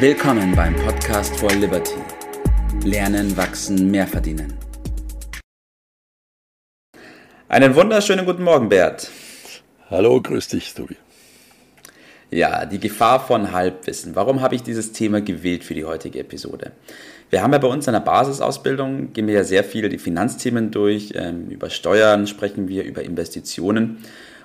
[0.00, 1.96] Willkommen beim Podcast for Liberty.
[2.84, 4.54] Lernen, wachsen, mehr verdienen.
[7.48, 9.10] Einen wunderschönen guten Morgen, Bert.
[9.90, 10.94] Hallo, grüß dich, Tobi.
[12.30, 14.14] Ja, die Gefahr von Halbwissen.
[14.14, 16.70] Warum habe ich dieses Thema gewählt für die heutige Episode?
[17.30, 20.70] Wir haben ja bei uns in der Basisausbildung, gehen wir ja sehr viel die Finanzthemen
[20.70, 23.98] durch, ähm, über Steuern sprechen wir, über Investitionen.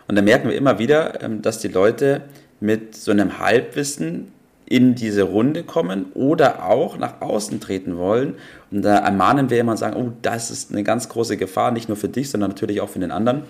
[0.08, 2.22] Und da merken wir immer wieder, ähm, dass die Leute
[2.60, 4.32] mit so einem Halbwissen
[4.66, 8.36] in diese Runde kommen oder auch nach außen treten wollen.
[8.72, 11.90] Und da ermahnen wir immer und sagen, oh, das ist eine ganz große Gefahr, nicht
[11.90, 13.44] nur für dich, sondern natürlich auch für den anderen.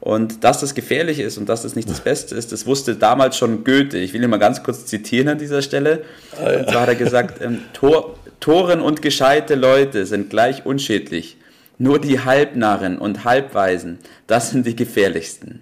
[0.00, 3.36] Und dass das gefährlich ist und dass das nicht das Beste ist, das wusste damals
[3.36, 3.98] schon Goethe.
[3.98, 6.02] Ich will ihn mal ganz kurz zitieren an dieser Stelle.
[6.36, 6.58] Ah, ja.
[6.58, 11.36] Und zwar hat er gesagt, ähm, Tor, Toren und gescheite Leute sind gleich unschädlich.
[11.78, 15.60] Nur die Halbnarren und Halbweisen, das sind die gefährlichsten.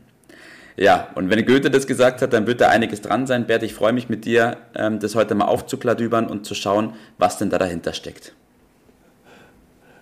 [0.80, 3.46] Ja, und wenn Goethe das gesagt hat, dann wird da einiges dran sein.
[3.46, 7.36] Bert, ich freue mich mit dir, ähm, das heute mal aufzukladübern und zu schauen, was
[7.36, 8.32] denn da dahinter steckt.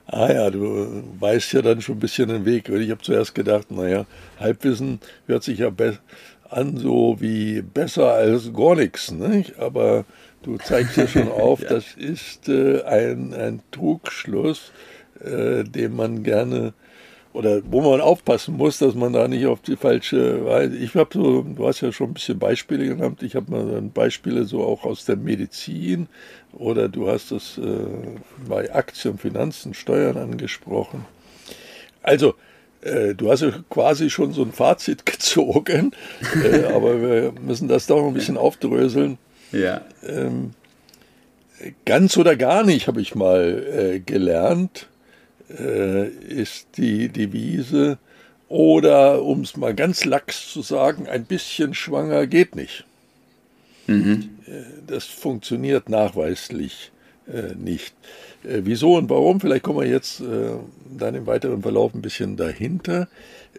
[0.06, 2.68] Ah ja, du weißt ja dann schon ein bisschen den Weg.
[2.68, 4.06] Ich habe zuerst gedacht, naja,
[4.38, 5.72] Halbwissen hört sich ja
[6.48, 9.10] an so wie besser als gar nichts.
[9.10, 9.58] Nicht?
[9.58, 10.04] Aber
[10.44, 11.70] du zeigst ja schon auf, ja.
[11.70, 14.70] das ist äh, ein, ein Trugschluss,
[15.24, 16.72] äh, den man gerne
[17.38, 20.76] oder wo man aufpassen muss, dass man da nicht auf die falsche Weise.
[20.76, 24.44] Ich habe so, du hast ja schon ein bisschen Beispiele genannt, ich habe mal Beispiele
[24.44, 26.08] so auch aus der Medizin
[26.52, 27.62] oder du hast das äh,
[28.48, 31.04] bei Aktien, Finanzen, Steuern angesprochen.
[32.02, 32.34] Also,
[32.80, 35.92] äh, du hast ja quasi schon so ein Fazit gezogen,
[36.42, 39.16] äh, aber wir müssen das doch ein bisschen aufdröseln.
[39.52, 39.82] Ja.
[40.04, 40.54] Ähm,
[41.84, 44.88] ganz oder gar nicht, habe ich mal äh, gelernt
[45.50, 47.98] äh, ist die Devise.
[48.48, 52.84] Oder, um es mal ganz lax zu sagen, ein bisschen schwanger geht nicht.
[53.86, 54.30] Mhm.
[54.46, 56.90] Äh, das funktioniert nachweislich
[57.30, 57.94] äh, nicht.
[58.44, 59.40] Äh, wieso und warum?
[59.40, 60.50] Vielleicht kommen wir jetzt äh,
[60.96, 63.08] dann im weiteren Verlauf ein bisschen dahinter.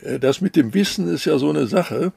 [0.02, 2.12] Äh, das mit dem Wissen ist ja so eine Sache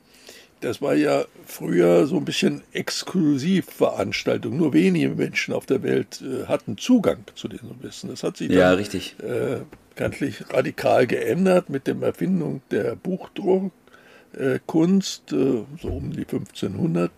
[0.63, 4.57] das war ja früher so ein bisschen Exklusivveranstaltung.
[4.57, 8.11] Nur wenige Menschen auf der Welt äh, hatten Zugang zu diesem Wissen.
[8.11, 9.17] Das hat sich dann ja, richtig.
[9.21, 9.63] Äh,
[9.97, 17.11] gantlich radikal geändert mit der Erfindung der Buchdruckkunst, äh, so um die 1500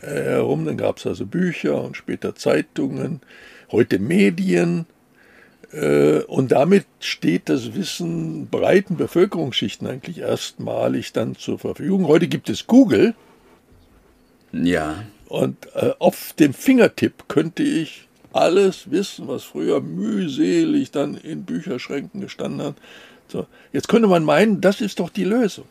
[0.00, 0.64] äh, herum.
[0.64, 3.20] Dann gab es also Bücher und später Zeitungen,
[3.70, 4.86] heute Medien
[6.26, 12.06] und damit steht das Wissen breiten Bevölkerungsschichten eigentlich erstmalig dann zur Verfügung.
[12.06, 13.14] Heute gibt es Google.
[14.52, 15.04] Ja.
[15.28, 22.20] Und äh, auf dem Fingertipp könnte ich alles wissen, was früher mühselig dann in Bücherschränken
[22.20, 22.76] gestanden hat.
[23.28, 25.66] So, jetzt könnte man meinen, das ist doch die Lösung.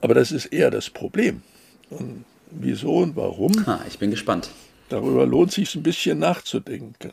[0.00, 1.42] Aber das ist eher das Problem.
[1.90, 3.52] Und wieso und warum?
[3.66, 4.50] Ah, ich bin gespannt.
[4.88, 7.12] Darüber lohnt sich ein bisschen nachzudenken.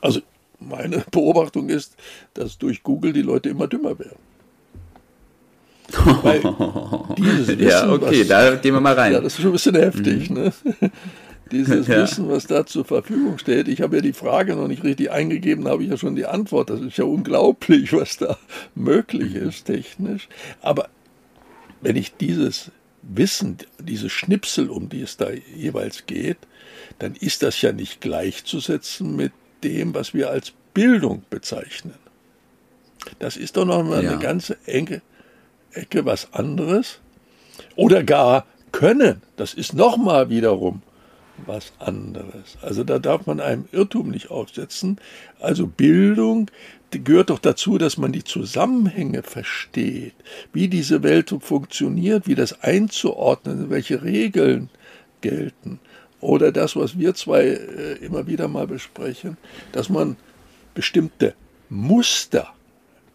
[0.00, 0.20] Also
[0.58, 1.96] meine Beobachtung ist,
[2.34, 4.18] dass durch Google die Leute immer dümmer werden.
[6.22, 6.40] Weil
[7.18, 9.12] dieses Wissen, ja, okay, was, da gehen wir mal rein.
[9.12, 10.30] Ja, das ist schon ein bisschen heftig.
[10.30, 10.36] Mhm.
[10.36, 10.52] Ne?
[11.50, 12.02] Dieses ja.
[12.02, 13.68] Wissen, was da zur Verfügung steht.
[13.68, 16.70] Ich habe ja die Frage noch nicht richtig eingegeben, habe ich ja schon die Antwort.
[16.70, 18.38] Das ist ja unglaublich, was da
[18.74, 19.48] möglich mhm.
[19.48, 20.28] ist technisch.
[20.62, 20.88] Aber
[21.82, 22.70] wenn ich dieses
[23.02, 26.38] wissen, diese Schnipsel, um die es da jeweils geht,
[26.98, 29.32] dann ist das ja nicht gleichzusetzen mit
[29.64, 31.94] dem, was wir als Bildung bezeichnen.
[33.18, 34.12] Das ist doch noch mal ja.
[34.12, 35.02] eine ganze enge
[35.72, 37.00] Ecke was anderes.
[37.76, 40.82] Oder gar können, das ist noch mal wiederum
[41.46, 42.56] was anderes.
[42.62, 44.98] Also da darf man einem Irrtum nicht aufsetzen.
[45.40, 46.50] Also Bildung
[46.90, 50.14] gehört doch dazu, dass man die Zusammenhänge versteht,
[50.52, 54.68] wie diese Welt funktioniert, wie das einzuordnen, welche Regeln
[55.20, 55.80] gelten.
[56.20, 59.36] Oder das, was wir zwei äh, immer wieder mal besprechen,
[59.72, 60.16] dass man
[60.74, 61.34] bestimmte
[61.68, 62.52] Muster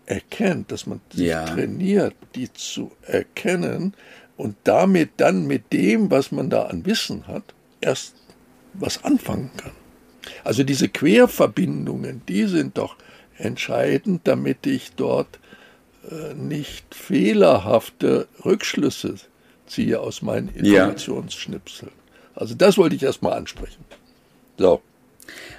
[0.06, 1.46] erkennt, dass man sich ja.
[1.46, 3.94] trainiert, die zu erkennen
[4.36, 7.54] und damit dann mit dem, was man da an Wissen hat,
[7.88, 8.16] erst
[8.74, 9.72] was anfangen kann.
[10.44, 12.96] Also diese Querverbindungen, die sind doch
[13.38, 15.40] entscheidend, damit ich dort
[16.10, 19.16] äh, nicht fehlerhafte Rückschlüsse
[19.66, 21.92] ziehe aus meinen Informationsschnipseln.
[21.92, 22.42] Ja.
[22.42, 23.84] Also das wollte ich erstmal ansprechen.
[24.58, 24.82] So.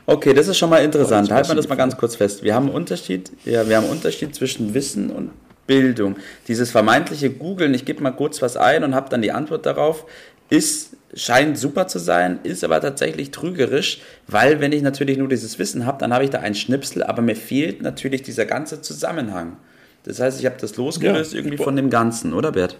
[0.07, 1.31] Okay, das ist schon mal interessant.
[1.31, 2.43] Halten wir das mal ganz kurz fest.
[2.43, 5.31] Wir haben einen Unterschied, ja, wir haben einen Unterschied zwischen Wissen und
[5.67, 6.17] Bildung.
[6.47, 10.07] Dieses vermeintliche Googeln, ich gebe mal kurz was ein und habe dann die Antwort darauf,
[10.49, 15.59] ist scheint super zu sein, ist aber tatsächlich trügerisch, weil wenn ich natürlich nur dieses
[15.59, 19.57] Wissen habe, dann habe ich da einen Schnipsel, aber mir fehlt natürlich dieser ganze Zusammenhang.
[20.05, 21.39] Das heißt, ich habe das losgelöst ja.
[21.39, 22.77] irgendwie von dem Ganzen, oder Bert?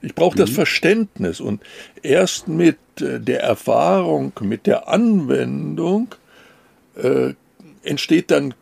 [0.00, 0.54] Ich brauche das mhm.
[0.54, 1.62] Verständnis und
[2.02, 6.14] erst mit äh, der Erfahrung, mit der Anwendung
[6.96, 7.34] äh,
[7.82, 8.54] entsteht dann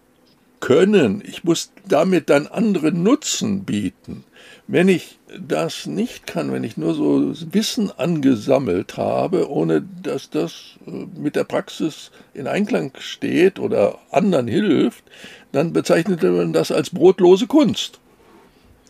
[0.60, 1.22] Können.
[1.26, 4.24] Ich muss damit dann anderen Nutzen bieten.
[4.68, 10.76] Wenn ich das nicht kann, wenn ich nur so Wissen angesammelt habe, ohne dass das
[10.86, 15.04] äh, mit der Praxis in Einklang steht oder anderen hilft,
[15.52, 18.00] dann bezeichnet man das als brotlose Kunst.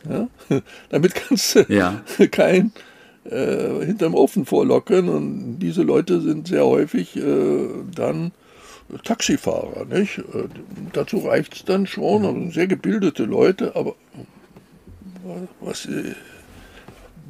[0.09, 0.29] Ja?
[0.89, 2.03] Damit kannst du ja.
[2.31, 2.73] kein
[3.25, 8.33] äh, hinterm Ofen vorlocken und diese Leute sind sehr häufig äh, dann
[9.05, 9.85] Taxifahrer.
[9.87, 10.19] Nicht?
[10.19, 10.49] Äh,
[10.93, 13.95] dazu reicht es dann schon, also sehr gebildete Leute, aber
[15.61, 16.15] was, äh,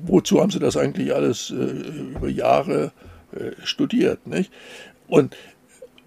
[0.05, 2.93] wozu haben sie das eigentlich alles äh, über Jahre
[3.65, 4.27] studiert?
[4.27, 4.51] Nicht?
[5.09, 5.37] Und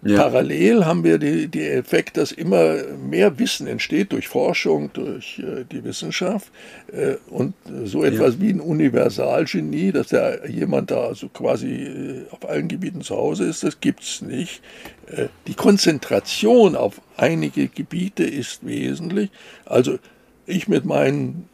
[0.01, 0.17] ja.
[0.17, 5.65] Parallel haben wir den die Effekt, dass immer mehr Wissen entsteht durch Forschung, durch äh,
[5.69, 6.51] die Wissenschaft
[6.91, 7.53] äh, und
[7.83, 8.41] so etwas ja.
[8.41, 13.45] wie ein Universalgenie, dass da jemand da also quasi äh, auf allen Gebieten zu Hause
[13.45, 14.61] ist, das gibt es nicht.
[15.07, 19.31] Äh, die Konzentration auf einige Gebiete ist wesentlich.
[19.65, 19.99] Also
[20.45, 21.49] ich mit meinen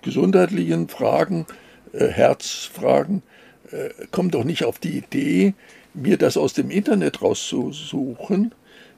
[0.00, 1.46] gesundheitlichen Fragen,
[1.92, 3.22] äh, Herzfragen,
[3.70, 5.54] äh, komme doch nicht auf die Idee,
[5.94, 8.54] mir das aus dem Internet rauszusuchen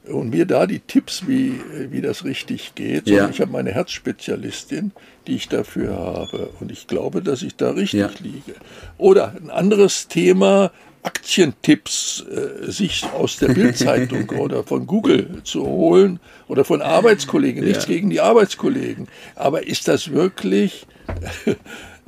[0.07, 1.59] und mir da die Tipps, wie,
[1.89, 3.07] wie das richtig geht.
[3.07, 3.29] Ja.
[3.29, 4.91] Ich habe meine Herzspezialistin,
[5.27, 6.49] die ich dafür habe.
[6.59, 8.09] Und ich glaube, dass ich da richtig ja.
[8.21, 8.53] liege.
[8.97, 10.71] Oder ein anderes Thema,
[11.03, 17.63] Aktientipps äh, sich aus der Bildzeitung oder von Google zu holen oder von Arbeitskollegen.
[17.63, 17.93] Nichts ja.
[17.93, 19.07] gegen die Arbeitskollegen.
[19.35, 20.87] Aber ist das wirklich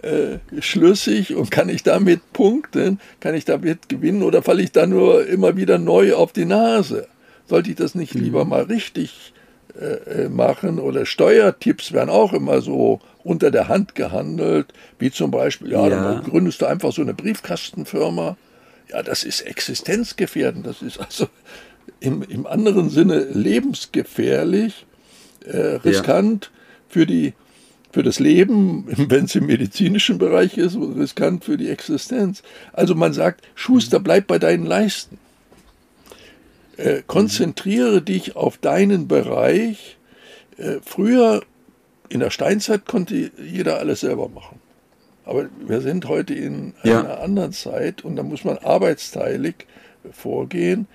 [0.01, 4.85] äh, schlüssig und kann ich damit punkten, kann ich damit gewinnen oder falle ich da
[4.85, 7.07] nur immer wieder neu auf die Nase?
[7.47, 8.21] Sollte ich das nicht mhm.
[8.21, 9.33] lieber mal richtig
[9.79, 15.31] äh, äh, machen oder Steuertipps werden auch immer so unter der Hand gehandelt, wie zum
[15.31, 15.89] Beispiel, ja, ja.
[15.89, 18.37] dann gründest du einfach so eine Briefkastenfirma.
[18.89, 21.27] Ja, das ist existenzgefährdend, das ist also
[21.99, 24.85] im, im anderen Sinne lebensgefährlich,
[25.45, 26.51] äh, riskant ja.
[26.89, 27.33] für die
[27.97, 32.43] für das Leben, wenn es im medizinischen Bereich ist, riskant für die Existenz.
[32.71, 35.17] Also man sagt, Schuster, bleib bei deinen Leisten.
[36.77, 39.97] Äh, konzentriere dich auf deinen Bereich.
[40.57, 41.41] Äh, früher,
[42.09, 44.59] in der Steinzeit, konnte jeder alles selber machen.
[45.25, 46.99] Aber wir sind heute in ja.
[46.99, 49.65] einer anderen Zeit und da muss man arbeitsteilig
[50.11, 50.85] vorgehen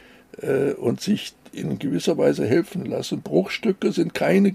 [0.40, 3.22] äh, und sich in gewisser Weise helfen lassen.
[3.22, 4.54] Bruchstücke sind keine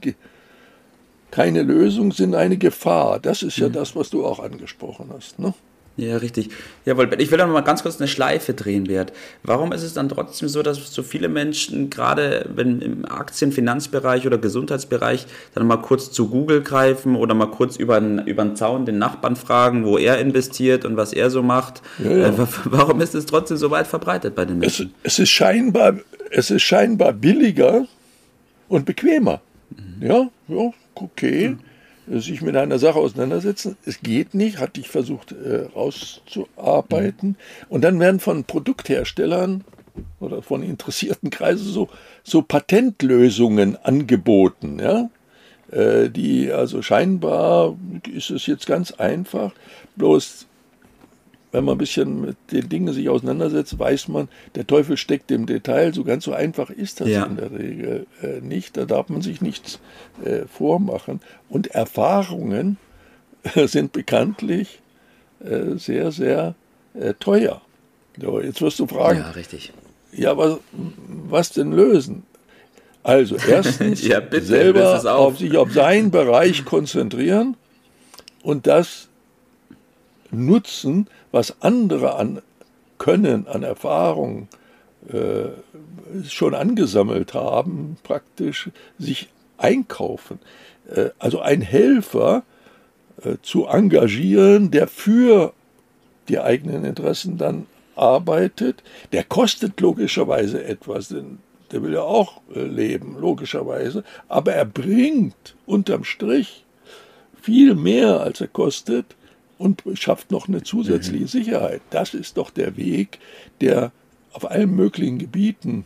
[1.31, 3.19] keine Lösung, sind eine Gefahr.
[3.19, 3.73] Das ist ja mhm.
[3.73, 5.39] das, was du auch angesprochen hast.
[5.39, 5.53] Ne?
[5.97, 6.49] Ja, richtig.
[6.85, 9.13] Jawohl, ich will da noch mal ganz kurz eine Schleife drehen, Bert.
[9.41, 14.27] Warum ist es dann trotzdem so, dass so viele Menschen, gerade wenn im Aktien-, Finanzbereich
[14.27, 15.25] oder Gesundheitsbereich,
[15.55, 18.99] dann mal kurz zu Google greifen oder mal kurz über den, über den Zaun den
[18.99, 21.81] Nachbarn fragen, wo er investiert und was er so macht?
[21.97, 22.27] Ja, ja.
[22.27, 24.93] Äh, warum ist es trotzdem so weit verbreitet bei den Menschen?
[25.01, 25.95] Es, es, ist, scheinbar,
[26.29, 27.87] es ist scheinbar billiger
[28.67, 29.41] und bequemer.
[29.71, 30.07] Mhm.
[30.07, 31.55] Ja, ja, okay,
[32.07, 32.19] mhm.
[32.19, 33.77] sich mit einer Sache auseinandersetzen.
[33.85, 37.29] Es geht nicht, hatte ich versucht äh, rauszuarbeiten.
[37.29, 37.35] Mhm.
[37.69, 39.63] Und dann werden von Produktherstellern
[40.19, 41.89] oder von interessierten Kreisen so,
[42.23, 45.09] so Patentlösungen angeboten, ja,
[45.71, 47.75] äh, die also scheinbar
[48.13, 49.53] ist es jetzt ganz einfach,
[49.95, 50.47] bloß
[51.57, 55.47] wenn man ein bisschen mit den Dingen sich auseinandersetzt, weiß man, der Teufel steckt im
[55.47, 55.91] Detail.
[55.91, 57.25] So ganz so einfach ist das ja.
[57.25, 58.77] in der Regel äh, nicht.
[58.77, 59.79] Da darf man sich nichts
[60.23, 61.19] äh, vormachen.
[61.49, 62.77] Und Erfahrungen
[63.55, 64.81] äh, sind bekanntlich
[65.43, 66.53] äh, sehr, sehr
[66.93, 67.59] äh, teuer.
[68.21, 69.19] So, jetzt wirst du fragen.
[69.19, 69.73] Ja, richtig.
[70.11, 70.59] Ja, was,
[71.07, 72.21] was denn lösen?
[73.01, 75.05] Also erstens ja, bitte, selber auf.
[75.05, 77.57] auf sich auf seinen Bereich konzentrieren
[78.43, 79.07] und das
[80.31, 82.41] nutzen, was andere an
[82.97, 84.47] Können, an Erfahrung
[85.09, 85.49] äh,
[86.27, 90.39] schon angesammelt haben, praktisch sich einkaufen.
[90.89, 92.43] Äh, also ein Helfer
[93.23, 95.53] äh, zu engagieren, der für
[96.27, 101.39] die eigenen Interessen dann arbeitet, der kostet logischerweise etwas, denn
[101.71, 106.65] der will ja auch äh, leben, logischerweise, aber er bringt unterm Strich
[107.41, 109.15] viel mehr, als er kostet,
[109.57, 111.27] und schafft noch eine zusätzliche mhm.
[111.27, 111.81] Sicherheit.
[111.89, 113.19] Das ist doch der Weg,
[113.61, 113.91] der
[114.33, 115.85] auf allen möglichen Gebieten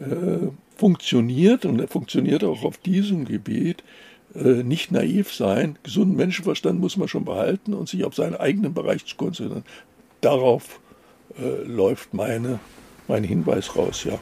[0.00, 3.82] äh, funktioniert und er funktioniert auch auf diesem Gebiet.
[4.34, 8.74] Äh, nicht naiv sein, gesunden Menschenverstand muss man schon behalten und sich auf seinen eigenen
[8.74, 9.64] Bereich zu konzentrieren.
[10.20, 10.80] Darauf
[11.38, 12.58] äh, läuft meine,
[13.06, 14.18] mein Hinweis raus, ja.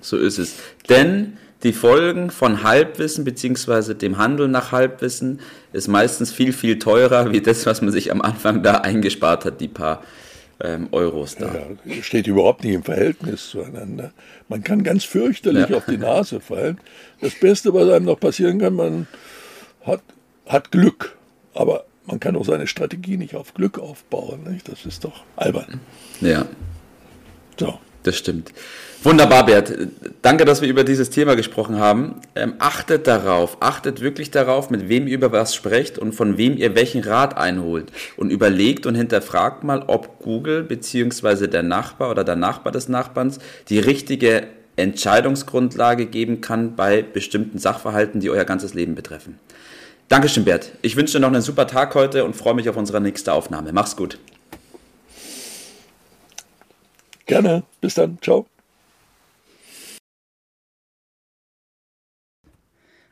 [0.00, 0.56] So ist es.
[0.88, 3.94] Denn die Folgen von Halbwissen bzw.
[3.94, 5.40] dem Handel nach Halbwissen
[5.72, 9.60] ist meistens viel, viel teurer, wie das, was man sich am Anfang da eingespart hat,
[9.60, 10.02] die paar
[10.60, 11.52] ähm, Euros da.
[11.84, 14.12] Ja, steht überhaupt nicht im Verhältnis zueinander.
[14.48, 15.76] Man kann ganz fürchterlich ja.
[15.76, 16.78] auf die Nase fallen.
[17.20, 19.08] Das Beste, was einem noch passieren kann, man
[19.84, 20.02] hat,
[20.46, 21.16] hat Glück.
[21.52, 24.44] Aber man kann auch seine Strategie nicht auf Glück aufbauen.
[24.48, 24.68] Nicht?
[24.68, 25.80] Das ist doch albern.
[26.20, 26.46] Ja.
[27.58, 27.80] So.
[28.06, 28.52] Das stimmt.
[29.02, 29.72] Wunderbar, Bert.
[30.22, 32.20] Danke, dass wir über dieses Thema gesprochen haben.
[32.36, 36.56] Ähm, achtet darauf, achtet wirklich darauf, mit wem ihr über was sprecht und von wem
[36.56, 37.90] ihr welchen Rat einholt.
[38.16, 41.48] Und überlegt und hinterfragt mal, ob Google bzw.
[41.48, 44.44] der Nachbar oder der Nachbar des Nachbarns die richtige
[44.76, 49.40] Entscheidungsgrundlage geben kann bei bestimmten Sachverhalten, die euer ganzes Leben betreffen.
[50.08, 50.70] Dankeschön, Bert.
[50.82, 53.72] Ich wünsche dir noch einen super Tag heute und freue mich auf unsere nächste Aufnahme.
[53.72, 54.16] Mach's gut.
[57.26, 57.64] Gerne.
[57.80, 58.18] Bis dann.
[58.22, 58.46] Ciao.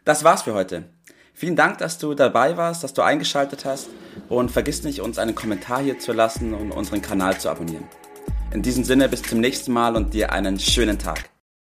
[0.05, 0.85] Das war's für heute.
[1.33, 3.89] Vielen Dank, dass du dabei warst, dass du eingeschaltet hast
[4.29, 7.89] und vergiss nicht, uns einen Kommentar hier zu lassen und unseren Kanal zu abonnieren.
[8.53, 11.34] In diesem Sinne, bis zum nächsten Mal und dir einen schönen Tag.